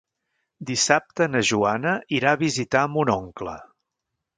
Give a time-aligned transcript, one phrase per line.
[0.69, 3.61] Dissabte na Joana irà a visitar mon oncle.